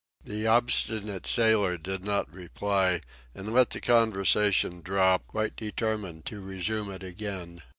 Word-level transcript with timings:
The 0.25 0.47
obstinate 0.47 1.27
sailor 1.27 1.77
did 1.77 2.03
not 2.03 2.33
reply, 2.33 3.01
and 3.35 3.53
let 3.53 3.69
the 3.69 3.79
conversation 3.79 4.81
drop, 4.81 5.27
quite 5.27 5.55
determined 5.55 6.25
to 6.25 6.41
resume 6.41 6.89
it 6.89 7.03
again. 7.03 7.61